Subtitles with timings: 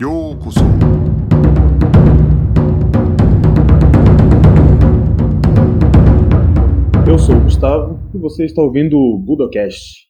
[0.00, 0.60] ようこそ
[7.06, 10.08] Eu sou o Gustavo e você está ouvindo o Budocast.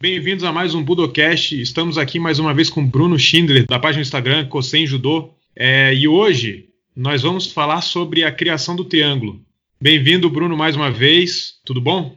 [0.00, 1.60] Bem-vindos a mais um Budocast.
[1.60, 5.34] Estamos aqui mais uma vez com Bruno Schindler, da página do Instagram Cossem Judô.
[5.54, 9.40] É, e hoje nós vamos falar sobre a criação do triângulo.
[9.78, 11.60] Bem-vindo, Bruno, mais uma vez.
[11.64, 12.16] Tudo bom?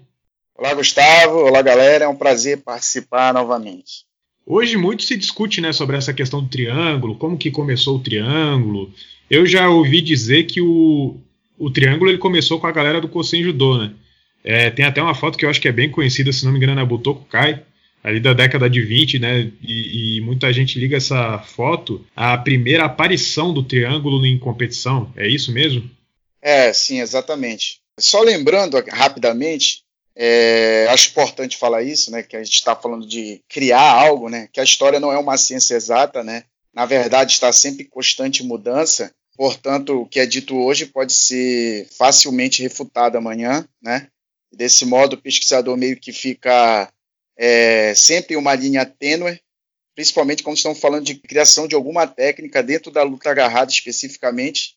[0.55, 1.38] Olá, Gustavo.
[1.39, 2.05] Olá, galera.
[2.05, 4.04] É um prazer participar novamente.
[4.48, 8.94] Hoje muito se discute né, sobre essa questão do triângulo, como que começou o triângulo.
[9.29, 11.16] Eu já ouvi dizer que o,
[11.58, 13.93] o triângulo ele começou com a galera do Kosen Judô, né?
[14.44, 16.58] É, tem até uma foto que eu acho que é bem conhecida, se não me
[16.58, 17.64] engano, é Butoku Kai,
[18.04, 19.50] ali da década de 20, né?
[19.61, 25.13] E, e, muita gente liga essa foto à primeira aparição do triângulo em competição.
[25.16, 25.90] É isso mesmo?
[26.40, 27.80] É, sim, exatamente.
[27.99, 29.82] Só lembrando rapidamente,
[30.18, 32.22] é, acho importante falar isso, né?
[32.22, 34.48] Que a gente está falando de criar algo, né?
[34.50, 36.44] Que a história não é uma ciência exata, né?
[36.72, 39.14] Na verdade, está sempre em constante mudança.
[39.36, 44.08] Portanto, o que é dito hoje pode ser facilmente refutado amanhã, né?
[44.50, 46.91] Desse modo, o pesquisador meio que fica
[47.36, 49.38] é, sempre em uma linha tênue,
[49.94, 54.76] principalmente quando estamos falando de criação de alguma técnica dentro da luta agarrada especificamente,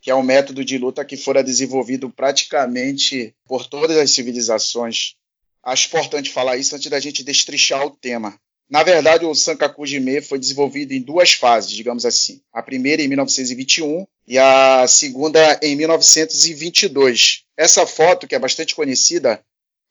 [0.00, 5.14] que é um método de luta que fora desenvolvido praticamente por todas as civilizações.
[5.62, 8.38] Acho importante falar isso antes da gente destrichar o tema.
[8.70, 12.40] Na verdade, o Sankaku Jime foi desenvolvido em duas fases, digamos assim.
[12.52, 17.44] A primeira em 1921 e a segunda em 1922.
[17.56, 19.42] Essa foto, que é bastante conhecida,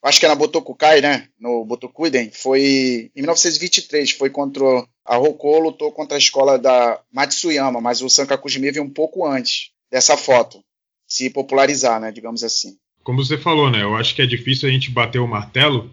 [0.04, 1.28] acho que é na Botokukai, né?
[1.40, 4.64] No Botokuiden, foi em 1923, foi contra
[5.04, 9.26] a Roko lutou contra a escola da Matsuyama, mas o Sankaku Jime veio um pouco
[9.26, 10.60] antes dessa foto
[11.08, 12.76] se popularizar, né, digamos assim.
[13.04, 15.90] Como você falou, né, eu acho que é difícil a gente bater o martelo,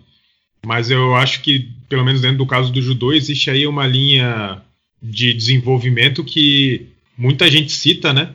[0.67, 4.61] mas eu acho que, pelo menos dentro do caso do judô, existe aí uma linha
[5.01, 8.35] de desenvolvimento que muita gente cita, né,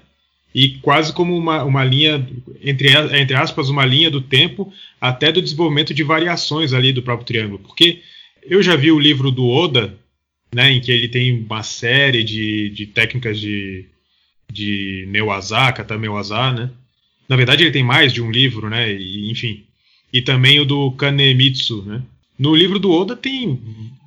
[0.55, 2.27] e quase como uma, uma linha,
[2.61, 7.27] entre, entre aspas, uma linha do tempo, até do desenvolvimento de variações ali do próprio
[7.27, 8.01] triângulo, porque
[8.43, 9.95] eu já vi o livro do Oda,
[10.53, 13.85] né, em que ele tem uma série de, de técnicas de
[14.51, 16.69] de Neuazá, Kata Meuazá, né?
[17.27, 18.91] Na verdade, ele tem mais de um livro, né?
[18.91, 19.63] E, enfim.
[20.11, 22.01] E também o do Kanemitsu, né?
[22.37, 23.59] No livro do Oda tem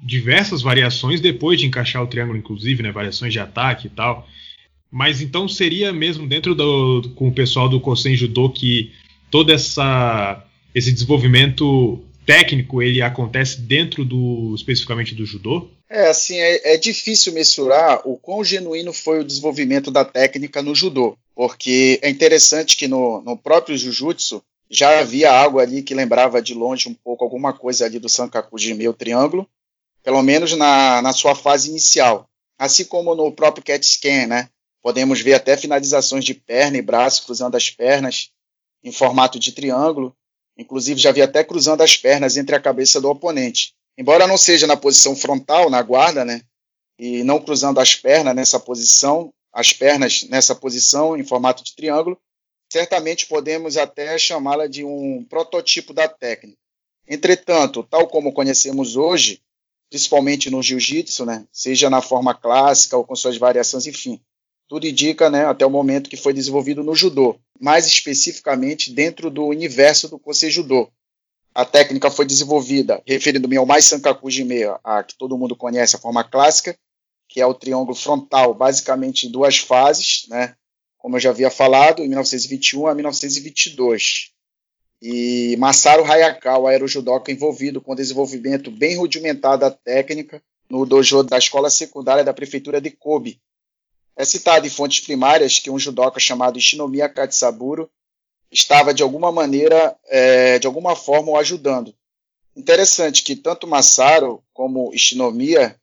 [0.02, 2.90] diversas variações depois de encaixar o triângulo, inclusive, né?
[2.90, 4.26] Variações de ataque e tal.
[4.90, 8.90] Mas então seria mesmo dentro do com o pessoal do Kosen Judo que
[9.30, 15.70] todo essa esse desenvolvimento técnico ele acontece dentro do especificamente do judô?
[15.94, 20.74] É, assim, é, é, difícil mensurar o quão genuíno foi o desenvolvimento da técnica no
[20.74, 26.40] judô, porque é interessante que no, no próprio jiu-jitsu já havia algo ali que lembrava
[26.40, 29.46] de longe um pouco alguma coisa ali do Sankaku Jime, o triângulo,
[30.02, 32.26] pelo menos na, na sua fase inicial.
[32.58, 34.48] Assim como no próprio cat scan, né?
[34.80, 38.30] Podemos ver até finalizações de perna e braço cruzando as pernas
[38.82, 40.16] em formato de triângulo.
[40.56, 44.66] Inclusive já vi até cruzando as pernas entre a cabeça do oponente embora não seja
[44.66, 46.42] na posição frontal, na guarda, né?
[46.98, 52.18] E não cruzando as pernas nessa posição, as pernas nessa posição em formato de triângulo,
[52.72, 56.56] certamente podemos até chamá-la de um prototipo da técnica.
[57.06, 59.42] Entretanto, tal como conhecemos hoje,
[59.90, 64.18] principalmente no jiu-jitsu, né, seja na forma clássica ou com suas variações, enfim,
[64.68, 69.44] tudo indica, né, até o momento que foi desenvolvido no judô, mais especificamente dentro do
[69.44, 70.90] universo do Kosei Judô,
[71.54, 74.28] a técnica foi desenvolvida, referindo-me ao mais Sankaku
[74.82, 76.76] a que todo mundo conhece, a forma clássica,
[77.28, 80.54] que é o triângulo frontal, basicamente em duas fases, né?
[80.98, 84.30] como eu já havia falado, em 1921 a 1922.
[85.02, 90.86] E Masaru Hayakawa era o judoca envolvido com o desenvolvimento bem rudimentar da técnica no
[90.86, 93.40] dojo da escola secundária da prefeitura de Kobe.
[94.16, 97.90] É citado em fontes primárias que um judoca chamado Shinomiya Katsaburo
[98.52, 101.94] estava de alguma maneira, é, de alguma forma, o ajudando.
[102.54, 105.74] Interessante que tanto Masaru como Ishinomiya,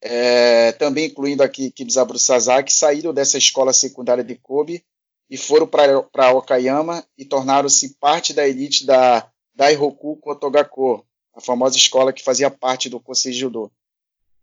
[0.00, 4.84] é, também incluindo aqui Kibzaburo Sasaki, saíram dessa escola secundária de Kobe
[5.28, 11.04] e foram para Okayama e tornaram-se parte da elite da Daihoku Kotogako,
[11.34, 13.72] a famosa escola que fazia parte do Kosei Judo.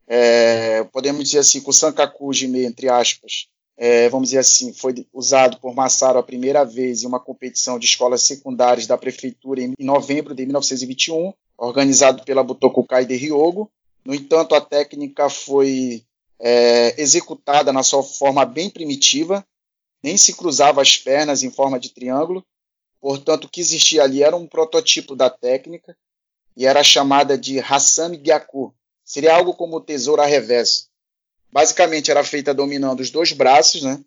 [0.07, 5.07] É, podemos dizer assim, que o Sankaku Jime, entre aspas, é, vamos dizer assim, foi
[5.13, 9.73] usado por Massaro a primeira vez em uma competição de escolas secundárias da prefeitura em
[9.79, 13.71] novembro de 1921, organizado pela Butokukai de Ryogo.
[14.05, 16.03] No entanto, a técnica foi
[16.39, 19.45] é, executada na sua forma bem primitiva,
[20.03, 22.43] nem se cruzava as pernas em forma de triângulo,
[22.99, 25.95] portanto, o que existia ali era um protótipo da técnica
[26.57, 28.73] e era chamada de Hasami Gyaku,
[29.11, 30.89] Seria algo como tesoura a revés.
[31.51, 33.99] Basicamente era feita dominando os dois braços, né?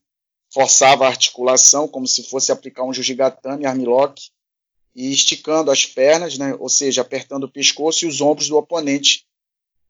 [0.52, 4.30] Forçava a articulação como se fosse aplicar um jujigatame, armlock,
[4.94, 6.54] e esticando as pernas, né?
[6.58, 9.26] Ou seja, apertando o pescoço e os ombros do oponente,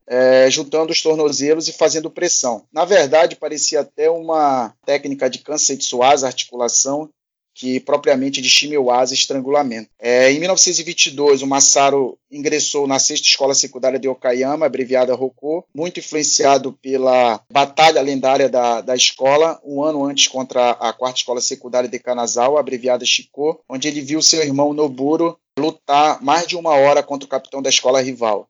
[0.07, 2.67] é, juntando os tornozelos e fazendo pressão.
[2.73, 7.11] Na verdade, parecia até uma técnica de Kansetsuasa, articulação,
[7.55, 9.89] que propriamente de Shimiwasa estrangulamento.
[9.99, 16.01] É, em 1922, o Masaru ingressou na sexta escola secundária de Okayama, abreviada Roko, muito
[16.01, 21.89] influenciado pela batalha lendária da, da escola, um ano antes contra a quarta escola secundária
[21.89, 27.03] de Kanazawa, abreviada Shiko, onde ele viu seu irmão Noburo lutar mais de uma hora
[27.03, 28.49] contra o capitão da escola rival.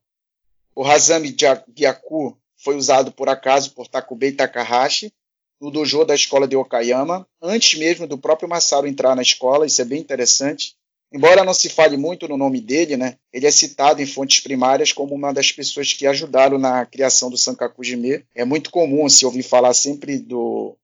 [0.75, 1.35] O Hazami
[1.77, 5.13] Gyaku foi usado por acaso por Takubei Takahashi,
[5.61, 9.81] no dojo da escola de Okayama, antes mesmo do próprio Masaru entrar na escola, isso
[9.81, 10.75] é bem interessante.
[11.13, 14.93] Embora não se fale muito no nome dele, né, ele é citado em fontes primárias
[14.93, 18.25] como uma das pessoas que ajudaram na criação do Sankaku Jime.
[18.35, 20.77] É muito comum se ouvir falar sempre do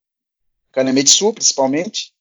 [0.71, 2.13] Kanemitsu, principalmente,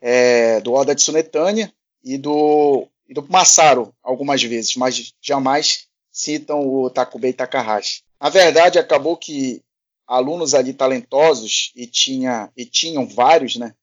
[0.00, 6.90] é, do Oda Tsunetanya e do, e do Masaru, algumas vezes, mas jamais citam o
[6.90, 8.02] Takubei Takahashi.
[8.20, 9.62] Na verdade, acabou que
[10.06, 13.74] alunos ali talentosos e, tinha, e tinham vários, né,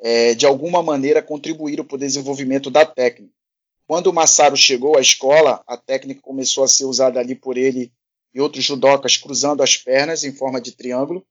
[0.00, 3.32] é, de alguma maneira contribuíram para o desenvolvimento da técnica.
[3.86, 7.92] Quando o Massaro chegou à escola, a técnica começou a ser usada ali por ele
[8.32, 11.26] e outros judocas cruzando as pernas em forma de triângulo.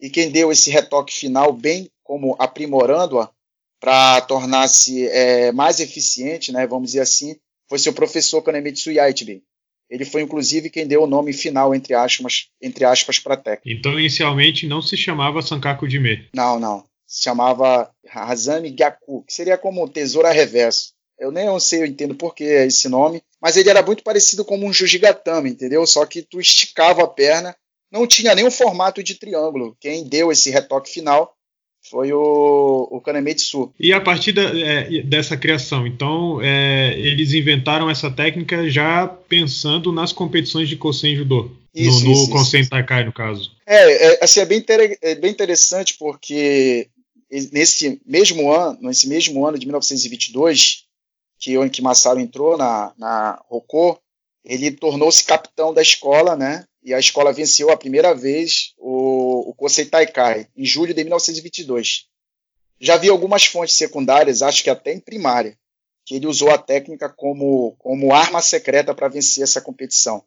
[0.00, 3.30] E quem deu esse retoque final, bem como aprimorando-a
[3.78, 7.36] para tornar-se é, mais eficiente, né, vamos dizer assim,
[7.68, 9.44] foi seu professor Kanemitsu Yaichibe.
[9.92, 13.78] Ele foi, inclusive, quem deu o nome final, entre aspas, entre aspas para a técnica.
[13.78, 16.30] Então, inicialmente, não se chamava Sankaku Jime?
[16.34, 16.82] Não, não.
[17.06, 20.94] Se chamava Hazami Gyaku, que seria como tesoura reverso.
[21.18, 24.46] Eu nem eu sei, eu entendo por que esse nome, mas ele era muito parecido
[24.46, 25.86] com um Jujigatame, entendeu?
[25.86, 27.54] Só que tu esticava a perna,
[27.90, 29.76] não tinha nem um formato de triângulo.
[29.78, 31.36] Quem deu esse retoque final
[31.82, 33.72] foi o, o Kanemitsu.
[33.78, 39.92] E a partir da, é, dessa criação, então, é, eles inventaram essa técnica já pensando
[39.92, 41.56] nas competições de Kosen Judo.
[41.74, 43.50] Isso, no, no Kosen Taikai, no caso.
[43.66, 44.64] É, é, assim, é, bem,
[45.00, 46.88] é bem interessante porque
[47.50, 50.84] nesse mesmo ano, nesse mesmo ano de 1922,
[51.38, 53.98] que o que Masaru entrou na, na Rokô,
[54.44, 56.66] ele tornou-se capitão da escola, né?
[56.82, 62.06] E a escola venceu a primeira vez o, o Kosei Taikai, em julho de 1922.
[62.80, 65.56] Já vi algumas fontes secundárias, acho que até em primária,
[66.04, 70.24] que ele usou a técnica como, como arma secreta para vencer essa competição.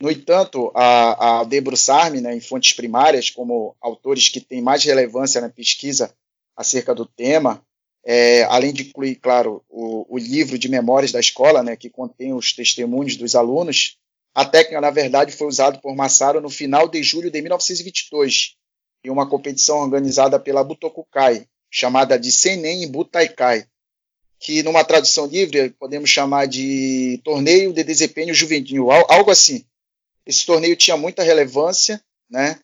[0.00, 5.40] No entanto, a, a debruçar-me né, em fontes primárias, como autores que têm mais relevância
[5.40, 6.12] na pesquisa
[6.56, 7.64] acerca do tema,
[8.04, 12.32] é, além de incluir, claro, o, o, livro de memórias da escola, né, que contém
[12.34, 13.96] os testemunhos dos alunos,
[14.34, 18.56] a técnica, na verdade, foi usada por Masaru no final de julho de 1922,
[19.04, 23.66] em uma competição organizada pela Butokukai, chamada de Senen Butaikai,
[24.38, 29.64] que numa tradução livre podemos chamar de Torneio de Desempenho Juvenil, algo assim.
[30.26, 32.58] Esse torneio tinha muita relevância, né?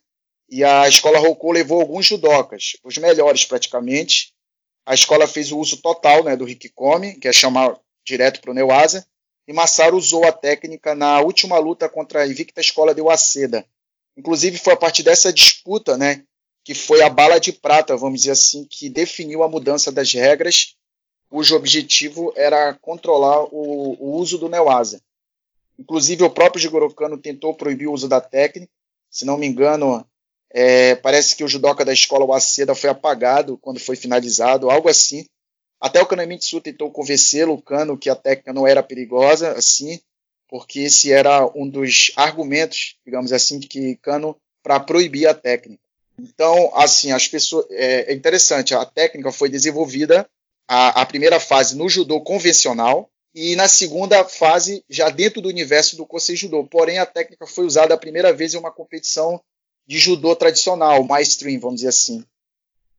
[0.50, 4.32] E a escola Rokô levou alguns judocas, os melhores praticamente.
[4.88, 8.54] A escola fez o uso total né, do Hikikomi, que é chamar direto para o
[8.54, 9.06] Neuasa,
[9.46, 13.66] e Massaro usou a técnica na última luta contra a invicta escola de Waseda.
[14.16, 16.24] Inclusive foi a partir dessa disputa, né,
[16.64, 20.74] que foi a bala de prata, vamos dizer assim, que definiu a mudança das regras,
[21.28, 25.02] cujo objetivo era controlar o, o uso do Neoasa.
[25.78, 28.72] Inclusive o próprio Jigoro Kano tentou proibir o uso da técnica,
[29.10, 30.02] se não me engano,
[30.50, 35.26] é, parece que o judoca da escola Waseda foi apagado quando foi finalizado, algo assim.
[35.80, 40.00] Até o Kanemitsu tentou convencê-lo, o Kano, que a técnica não era perigosa, assim,
[40.48, 45.82] porque esse era um dos argumentos, digamos assim, de que Kano para proibir a técnica.
[46.18, 48.74] Então, assim, as pessoas é, é interessante.
[48.74, 50.28] A técnica foi desenvolvida
[50.66, 55.96] a, a, primeira fase no judô convencional e na segunda fase já dentro do universo
[55.96, 56.64] do Kosei Judô.
[56.64, 59.40] Porém, a técnica foi usada a primeira vez em uma competição
[59.88, 62.22] de judô tradicional, mainstream, vamos dizer assim.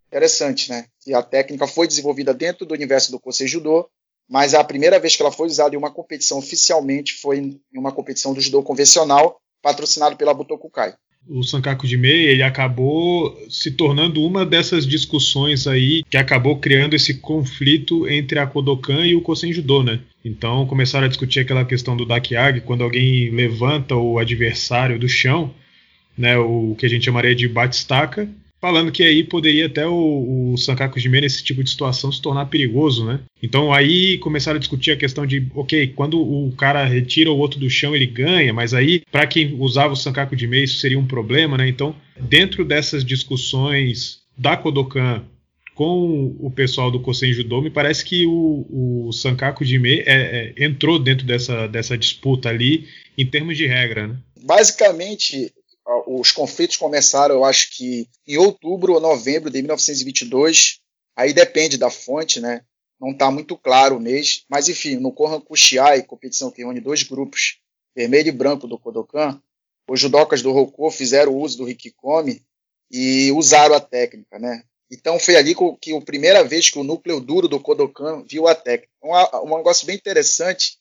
[0.07, 0.85] Interessante, né?
[1.05, 3.87] E a técnica foi desenvolvida dentro do universo do Kosei Judô,
[4.27, 7.91] mas a primeira vez que ela foi usada em uma competição oficialmente foi em uma
[7.91, 10.95] competição do judô convencional, patrocinado pela Butokukai.
[11.27, 17.15] O Sankaku Jimei, ele acabou se tornando uma dessas discussões aí que acabou criando esse
[17.15, 19.99] conflito entre a Kodokan e o Kosen Judo, né?
[20.25, 25.53] Então começaram a discutir aquela questão do Dakiage, quando alguém levanta o adversário do chão,
[26.19, 28.27] né, o que a gente chamaria de batistaca,
[28.59, 32.47] falando que aí poderia até o, o Sankaku Jime nesse tipo de situação se tornar
[32.47, 33.21] perigoso, né?
[33.41, 37.57] Então aí começaram a discutir a questão de, ok, quando o cara retira o outro
[37.57, 41.07] do chão ele ganha, mas aí para quem usava o Sankaku Jime isso seria um
[41.07, 41.69] problema, né?
[41.69, 45.23] Então dentro dessas discussões da Kodokan
[45.73, 50.65] com o pessoal do Kosen Judo, me parece que o, o Sankaku Jime é, é,
[50.65, 52.85] entrou dentro dessa, dessa disputa ali
[53.17, 54.17] em termos de regra, né?
[54.43, 55.49] Basicamente,
[56.05, 60.79] os conflitos começaram, eu acho que em outubro ou novembro de 1922.
[61.15, 62.63] Aí depende da fonte, né?
[62.99, 67.03] Não está muito claro o mês, mas enfim, no Kohan Kushiai, competição que reúne dois
[67.03, 67.59] grupos,
[67.95, 69.41] vermelho e branco do Kodokan,
[69.89, 72.43] os judocas do Rokô fizeram uso do Rikikomi
[72.91, 74.63] e usaram a técnica, né?
[74.91, 78.55] Então foi ali que, a primeira vez que o núcleo duro do Kodokan viu a
[78.55, 78.91] técnica.
[79.03, 80.77] Um, um negócio bem interessante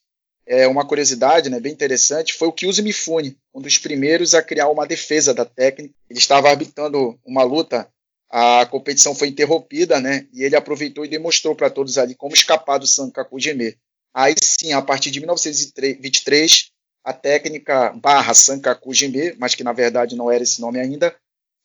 [0.48, 4.68] é, uma curiosidade né, bem interessante foi o Kyuzo Mifune, um dos primeiros a criar
[4.70, 5.94] uma defesa da técnica.
[6.08, 7.86] Ele estava arbitrando uma luta,
[8.30, 12.78] a competição foi interrompida, né, e ele aproveitou e demonstrou para todos ali como escapar
[12.78, 13.76] do Sankaku Jime.
[14.14, 16.70] Aí sim, a partir de 1923,
[17.04, 21.14] a técnica barra Sankaku Jime, mas que na verdade não era esse nome ainda,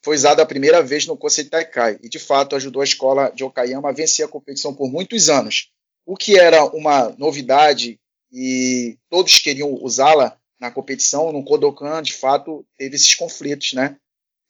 [0.04, 3.46] foi usada a primeira vez no Kosei Taikai e de fato ajudou a escola de
[3.46, 5.70] Okayama a vencer a competição por muitos anos.
[6.06, 7.98] O que era uma novidade
[8.34, 11.32] e todos queriam usá-la na competição.
[11.32, 13.96] No Kodokan, de fato, teve esses conflitos, né?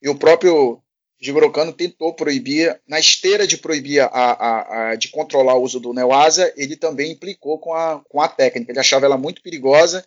[0.01, 0.81] E o próprio
[1.21, 5.79] Jigoro Kano tentou proibir, na esteira de proibir a, a, a, de controlar o uso
[5.79, 8.71] do Neoasa, ele também implicou com a, com a técnica.
[8.71, 10.05] Ele achava ela muito perigosa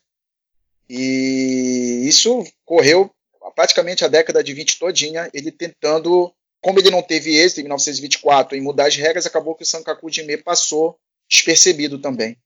[0.89, 3.11] e isso correu
[3.55, 8.57] praticamente a década de 20 todinha, ele tentando, como ele não teve êxito em 1924
[8.57, 12.37] em mudar as regras, acabou que o Sankaku Jime passou despercebido também.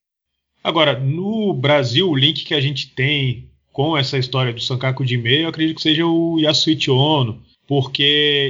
[0.63, 5.41] Agora, no Brasil, o link que a gente tem com essa história do Sankaku Jime,
[5.41, 8.03] eu acredito que seja o Yasuichi Ono, porque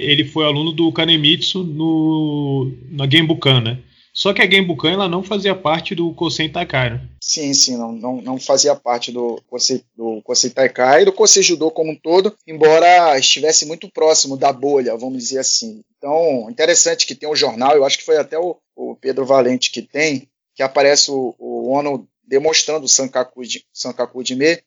[0.04, 3.80] ele foi aluno do Kanemitsu no, na Genbukan, né?
[4.14, 7.02] Só que a Genbukan ela não fazia parte do Kosei Taikai, né?
[7.22, 11.44] Sim, sim, não, não, não fazia parte do Kosei, do Kosei Taikai e do Kosei
[11.74, 15.82] como um todo, embora estivesse muito próximo da bolha, vamos dizer assim.
[15.98, 19.72] Então, interessante que tem um jornal, eu acho que foi até o, o Pedro Valente
[19.72, 23.42] que tem, que aparece o, o Ono demonstrando o Sankaku,
[23.74, 24.64] Sankaku Jime,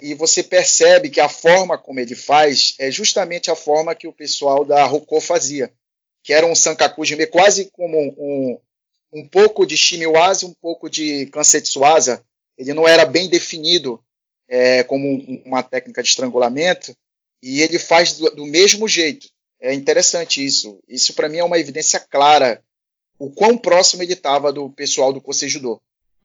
[0.00, 4.12] e você percebe que a forma como ele faz é justamente a forma que o
[4.12, 5.72] pessoal da Rokô fazia,
[6.22, 8.60] que era um Sankaku Jime quase como um,
[9.12, 12.22] um, pouco de Shimiwaza, um pouco de Kansetsuasa.
[12.58, 14.02] Ele não era bem definido
[14.48, 16.94] é, como um, uma técnica de estrangulamento,
[17.42, 19.28] e ele faz do, do mesmo jeito.
[19.60, 20.78] É interessante isso.
[20.86, 22.62] Isso para mim é uma evidência clara
[23.18, 25.48] o quão próximo ele estava do pessoal do Kosei.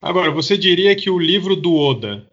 [0.01, 2.25] Agora, você diria que o livro do Oda,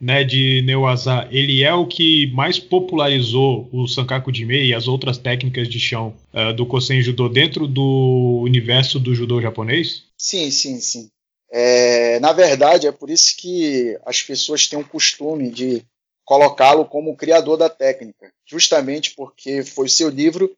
[0.00, 5.16] né, de Neuasa, ele é o que mais popularizou o Sankaku Jime e as outras
[5.16, 10.04] técnicas de chão uh, do Kosen Judô dentro do universo do judô japonês?
[10.18, 11.08] Sim, sim, sim.
[11.50, 15.82] É, na verdade, é por isso que as pessoas têm o costume de
[16.24, 20.50] colocá-lo como o criador da técnica, justamente porque foi seu livro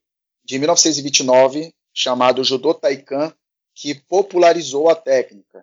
[0.44, 3.32] de 1929 chamado Judô Taikan
[3.76, 5.62] que popularizou a técnica.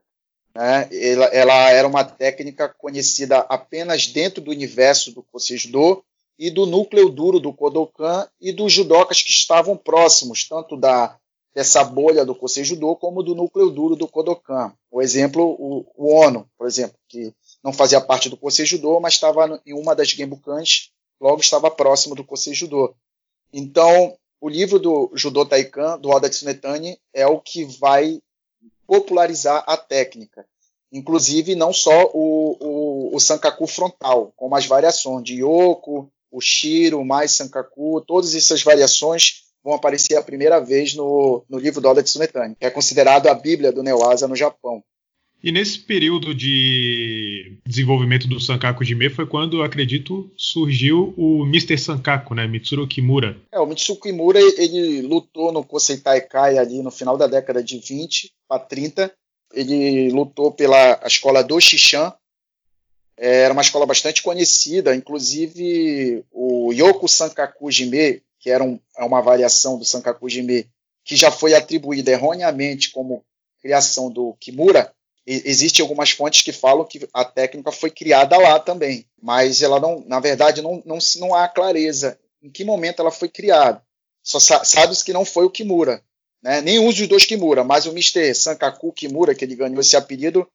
[0.55, 0.88] Né?
[0.91, 6.05] Ela, ela, era uma técnica conhecida apenas dentro do universo do Kosei Judo
[6.38, 11.17] e do núcleo duro do Kodokan e dos judokas que estavam próximos, tanto da
[11.55, 14.74] dessa bolha do Kosei Judo como do núcleo duro do Kodokan.
[14.89, 17.32] O exemplo, o, o Ono, por exemplo, que
[17.63, 20.89] não fazia parte do Kosei Judo, mas estava em uma das Genbukans,
[21.22, 22.96] logo estava próximo do Kosei Judo.
[23.53, 28.20] Então, o livro do Judô Taikan, do Oda Tsunetani, é o que vai
[28.86, 30.46] popularizar a técnica.
[30.92, 37.06] Inclusive, não só o, o, o Sankaku frontal, como as variações de Yoko, o Shiro,
[37.06, 42.04] mais Sankaku, todas essas variações vão aparecer a primeira vez no, no livro do Oda
[42.04, 44.84] Tsunetani, que é considerado a Bíblia do Neoasa no Japão.
[45.44, 51.78] E nesse período de desenvolvimento do Sankaku Jime foi quando, acredito, surgiu o Mr.
[51.78, 52.48] Sankaku, né?
[52.48, 53.38] Mitsuru Kimura.
[53.52, 57.78] É, o Mitsuru Kimura ele lutou no Kosei Taikai ali no final da década de
[57.78, 59.14] 20 para 30.
[59.54, 62.14] Ele lutou pela escola do Shishan.
[63.18, 69.04] É, era uma escola bastante conhecida, inclusive o Yoko Sankaku Jime, que era um, é
[69.04, 70.68] uma variação do Sankaku Jime,
[71.04, 73.26] que já foi atribuída erroneamente como
[73.62, 74.94] criação do Kimura,
[75.25, 80.03] Existem algumas fontes que falam que a técnica foi criada lá também, mas ela não,
[80.06, 83.82] na verdade, não, não, não há clareza em que momento ela foi criada.
[84.22, 86.03] Só sabe-se que não foi o Kimura,
[86.42, 86.60] né?
[86.62, 88.34] nenhum dos dois Kimura, mas o Mr.
[88.36, 90.46] Sankaku Kimura, que ele ganhou esse apelido,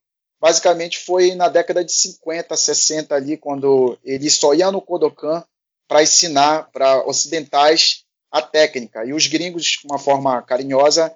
[0.40, 5.44] basicamente foi na década de 50, 60 ali, quando ele só ia no Kodokan
[5.88, 9.04] para ensinar para ocidentais a técnica.
[9.04, 11.14] E os gringos, de uma forma carinhosa,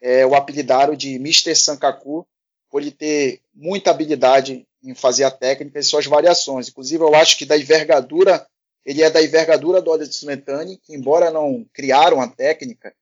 [0.00, 1.54] é, o apelidaram de Mr.
[1.54, 2.26] Sankaku,
[2.74, 6.68] por ele ter muita habilidade em fazer a técnica e suas variações.
[6.68, 8.44] Inclusive, eu acho que da envergadura,
[8.84, 12.92] ele é da envergadura do Oda Tsumetani, que embora não criaram a técnica,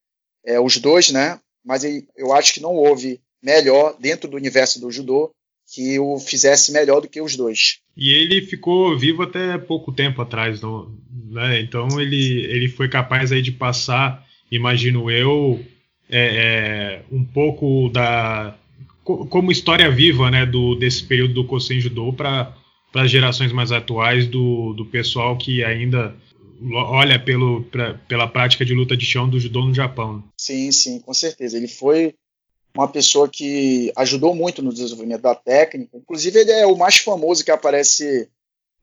[0.45, 1.41] é, os dois, né?
[1.65, 5.31] Mas ele, eu acho que não houve melhor dentro do universo do judô
[5.73, 7.79] que o fizesse melhor do que os dois.
[7.97, 10.95] E ele ficou vivo até pouco tempo atrás, não,
[11.31, 11.63] né?
[11.63, 15.65] Então ele, ele foi capaz aí de passar, imagino eu,
[16.11, 18.55] é, é, um pouco da
[19.05, 22.55] como história viva, né, do desse período do Kosen Judô para
[22.95, 26.15] as gerações mais atuais do, do pessoal que ainda
[26.71, 30.23] olha pelo, pra, pela prática de luta de chão do judô no Japão.
[30.37, 31.57] Sim, sim, com certeza.
[31.57, 32.15] Ele foi
[32.75, 35.97] uma pessoa que ajudou muito no desenvolvimento da técnica.
[35.97, 38.29] Inclusive, ele é o mais famoso que aparece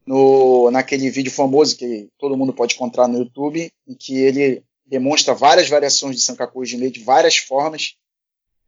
[0.06, 5.34] no, naquele vídeo famoso que todo mundo pode encontrar no YouTube, em que ele demonstra
[5.34, 7.94] várias variações de Sankaku Jime de várias formas.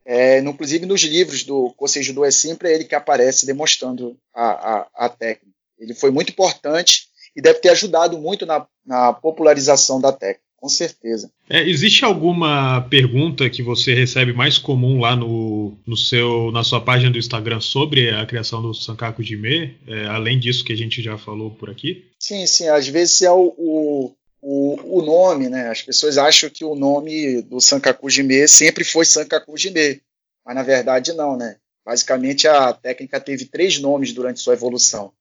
[0.04, 4.88] É, inclusive nos livros do Kosei Judo é sempre ele que aparece demonstrando a, a,
[5.06, 5.56] a, técnica.
[5.78, 10.68] Ele foi muito importante e deve ter ajudado muito na, na popularização da técnica com
[10.68, 11.28] certeza.
[11.50, 16.80] É, existe alguma pergunta que você recebe mais comum lá no, no seu, na sua
[16.80, 21.02] página do Instagram sobre a criação do Sankaku Jime, é, além disso que a gente
[21.02, 22.04] já falou por aqui?
[22.16, 22.68] Sim, sim.
[22.68, 25.68] Às vezes é o, o, o, o nome, né?
[25.68, 30.02] As pessoas acham que o nome do Sankaku Jime sempre foi Sankaku Jime,
[30.44, 31.58] mas na verdade não, né?
[31.84, 35.12] Basicamente a técnica teve três nomes durante sua evolução.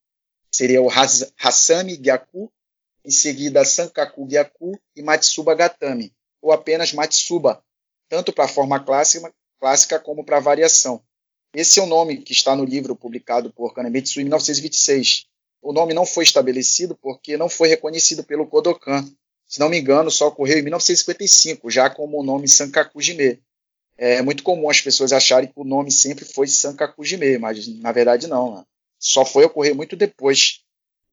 [0.52, 2.52] Seria o Hasami Gyaku,
[3.06, 6.12] em seguida Sankaku Gyaku e Matsuba Gatami,
[6.42, 7.64] ou apenas Matsuba,
[8.10, 11.02] tanto para a forma clássica, clássica como para a variação.
[11.54, 15.28] Esse é o nome que está no livro publicado por Kanemitsu em 1926.
[15.62, 19.08] O nome não foi estabelecido porque não foi reconhecido pelo Kodokan.
[19.48, 23.40] Se não me engano, só ocorreu em 1955, já como o nome Sankaku Jime.
[23.98, 27.92] É muito comum as pessoas acharem que o nome sempre foi Sankaku Jime, mas na
[27.92, 28.56] verdade não.
[28.56, 28.64] Né?
[28.98, 30.62] Só foi ocorrer muito depois,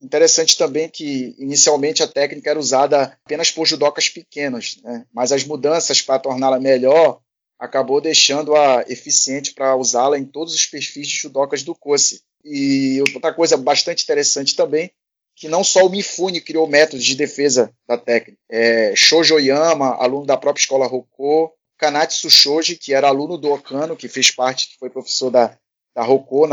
[0.00, 5.04] Interessante também que inicialmente a técnica era usada apenas por judocas pequenos, né?
[5.12, 7.20] mas as mudanças para torná-la melhor
[7.58, 12.22] acabou deixando-a eficiente para usá-la em todos os perfis de judocas do Kose.
[12.44, 14.90] E outra coisa bastante interessante também,
[15.35, 18.38] que não só o Mifune criou métodos de defesa da técnica.
[18.51, 19.37] É, Shoujo
[19.98, 24.68] aluno da própria escola Rokô, Kanatsu Shoji, que era aluno do Okano, que fez parte,
[24.68, 25.57] que foi professor da,
[25.94, 26.46] da Rokô,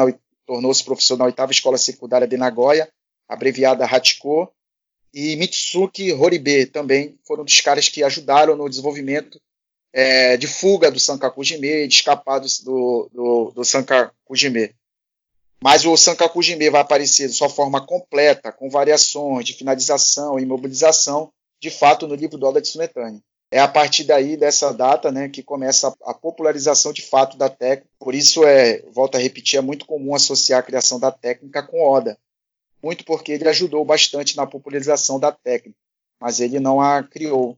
[0.45, 2.87] tornou-se professor na oitava escola secundária de Nagoya,
[3.27, 4.53] abreviada Hachiko,
[5.11, 9.41] e Mitsuki Horibe também foram dos caras que ajudaram no desenvolvimento
[9.93, 14.75] é, de fuga do Sankaku Jime, de escapar do, do, do Sankaku Jime.
[15.61, 20.43] Mas o Sankaku Jime vai aparecer de sua forma completa, com variações de finalização e
[20.43, 23.21] imobilização, de fato, no livro do Oda Tsunetani.
[23.51, 27.89] É a partir daí, dessa data, né, que começa a, popularização de fato da técnica.
[27.99, 31.81] Por isso, é, volto a repetir, é muito comum associar a criação da técnica com
[31.81, 32.17] Oda
[32.85, 35.75] muito porque ele ajudou bastante na popularização da técnica,
[36.19, 37.57] mas ele não a criou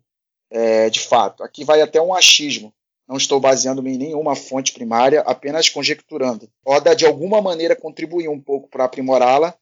[0.49, 1.43] é, de fato.
[1.43, 2.73] Aqui vai até um achismo.
[3.07, 6.49] Não estou baseando-me em nenhuma fonte primária, apenas conjecturando.
[6.65, 9.55] Oda, de alguma maneira, contribuiu um pouco para aprimorá-la,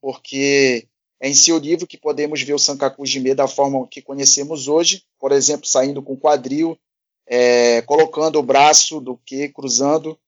[0.00, 0.86] porque
[1.18, 5.02] é em seu livro que podemos ver o Sankaku Jime da forma que conhecemos hoje,
[5.18, 6.78] por exemplo, saindo com o quadril,
[7.26, 10.18] é, colocando o braço do que cruzando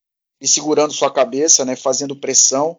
[0.40, 2.78] e segurando sua cabeça, né, fazendo pressão,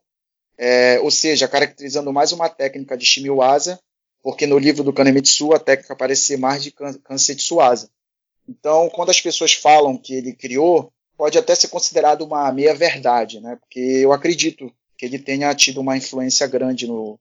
[0.58, 3.80] é, ou seja, caracterizando mais uma técnica de Shimiwasa,
[4.22, 7.90] porque no livro do Kanemitsu a técnica parece ser mais de Kansetsuasa.
[8.48, 13.58] Então, quando as pessoas falam que ele criou, pode até ser considerado uma meia-verdade, né?
[13.60, 17.20] porque eu acredito que ele tenha tido uma influência grande no,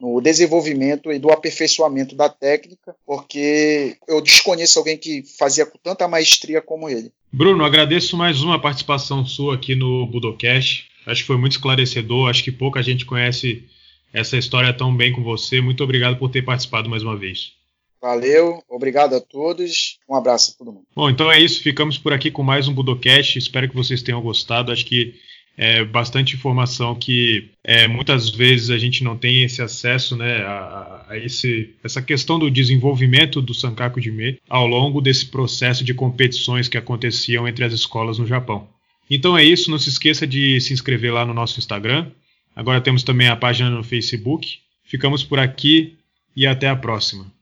[0.00, 6.08] no desenvolvimento e do aperfeiçoamento da técnica, porque eu desconheço alguém que fazia com tanta
[6.08, 7.12] maestria como ele.
[7.32, 10.88] Bruno, agradeço mais uma participação sua aqui no Budocast.
[11.06, 12.30] Acho que foi muito esclarecedor.
[12.30, 13.64] Acho que pouca gente conhece
[14.12, 15.60] essa história tão bem com você.
[15.60, 17.52] Muito obrigado por ter participado mais uma vez.
[18.04, 19.96] Valeu, obrigado a todos.
[20.06, 20.84] Um abraço a todo mundo.
[20.94, 21.62] Bom, então é isso.
[21.62, 23.38] Ficamos por aqui com mais um Budocast.
[23.38, 24.70] Espero que vocês tenham gostado.
[24.70, 25.14] Acho que
[25.56, 31.06] é bastante informação que é, muitas vezes a gente não tem esse acesso né, a,
[31.08, 36.68] a esse, essa questão do desenvolvimento do Sankaku Jime ao longo desse processo de competições
[36.68, 38.68] que aconteciam entre as escolas no Japão.
[39.08, 42.10] Então é isso, não se esqueça de se inscrever lá no nosso Instagram.
[42.54, 44.58] Agora temos também a página no Facebook.
[44.84, 45.96] Ficamos por aqui
[46.36, 47.32] e até a próxima.